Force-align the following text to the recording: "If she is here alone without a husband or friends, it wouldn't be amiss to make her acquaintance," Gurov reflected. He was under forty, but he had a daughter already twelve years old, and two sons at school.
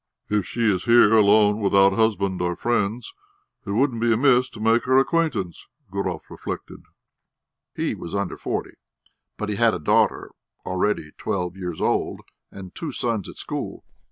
"If 0.31 0.47
she 0.47 0.67
is 0.67 0.85
here 0.85 1.15
alone 1.15 1.59
without 1.59 1.93
a 1.93 1.95
husband 1.95 2.41
or 2.41 2.55
friends, 2.55 3.13
it 3.67 3.69
wouldn't 3.69 4.01
be 4.01 4.11
amiss 4.11 4.49
to 4.49 4.59
make 4.59 4.85
her 4.85 4.97
acquaintance," 4.97 5.67
Gurov 5.91 6.23
reflected. 6.31 6.81
He 7.75 7.93
was 7.93 8.15
under 8.15 8.35
forty, 8.35 8.73
but 9.37 9.49
he 9.49 9.57
had 9.57 9.75
a 9.75 9.79
daughter 9.79 10.31
already 10.65 11.11
twelve 11.19 11.55
years 11.55 11.79
old, 11.79 12.21
and 12.49 12.73
two 12.73 12.91
sons 12.91 13.29
at 13.29 13.35
school. 13.35 13.83